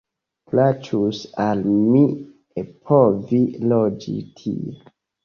[0.51, 1.99] Plaĉus al mi
[2.63, 3.43] ekpovi
[3.75, 4.73] loĝi tie.